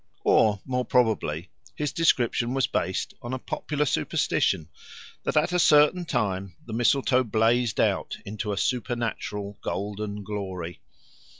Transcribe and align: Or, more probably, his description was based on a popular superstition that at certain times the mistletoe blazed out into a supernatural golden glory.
Or, 0.23 0.59
more 0.65 0.83
probably, 0.83 1.51
his 1.75 1.91
description 1.91 2.55
was 2.55 2.65
based 2.65 3.13
on 3.21 3.33
a 3.35 3.37
popular 3.37 3.85
superstition 3.85 4.67
that 5.25 5.37
at 5.37 5.51
certain 5.61 6.05
times 6.05 6.53
the 6.65 6.73
mistletoe 6.73 7.23
blazed 7.23 7.79
out 7.79 8.17
into 8.25 8.51
a 8.51 8.57
supernatural 8.57 9.59
golden 9.61 10.23
glory. 10.23 10.81